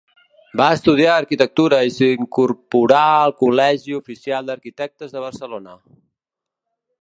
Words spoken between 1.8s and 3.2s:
i s'incorporà